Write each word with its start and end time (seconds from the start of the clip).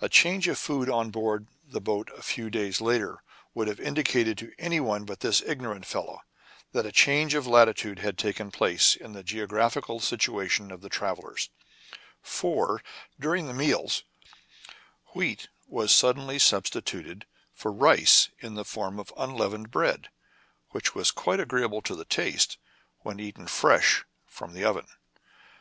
A 0.00 0.08
change 0.08 0.48
of 0.48 0.58
food 0.58 0.90
on 0.90 1.10
board 1.10 1.46
the 1.64 1.80
boat 1.80 2.10
a 2.16 2.22
few 2.24 2.50
days 2.50 2.80
later 2.80 3.22
would 3.54 3.68
have 3.68 3.78
indicated 3.78 4.36
to 4.38 4.52
any 4.58 4.80
one 4.80 5.04
but 5.04 5.20
this 5.20 5.40
ignorant 5.40 5.86
fellow 5.86 6.22
that 6.72 6.84
a 6.84 6.90
change 6.90 7.34
of 7.34 7.46
latitude 7.46 8.00
had 8.00 8.18
taken 8.18 8.50
place 8.50 8.96
in 8.96 9.12
the 9.12 9.22
geographical 9.22 10.00
situation 10.00 10.72
of 10.72 10.80
the 10.80 10.88
travellers; 10.88 11.48
for, 12.20 12.82
during 13.20 13.46
the 13.46 13.54
meals, 13.54 14.02
wheat 15.14 15.46
was 15.68 15.94
sud 15.94 16.16
denly 16.16 16.40
substituted 16.40 17.24
for 17.54 17.70
rice 17.70 18.30
in 18.40 18.54
the 18.54 18.64
form 18.64 18.98
of 18.98 19.14
unleavened 19.16 19.70
bread, 19.70 20.08
which 20.70 20.92
was 20.96 21.12
quite 21.12 21.38
agreeable 21.38 21.82
to 21.82 21.94
the 21.94 22.04
taste 22.04 22.58
when 23.02 23.20
eaten 23.20 23.46
fresh 23.46 24.04
from 24.26 24.54
the 24.54 24.64
oven. 24.64 24.88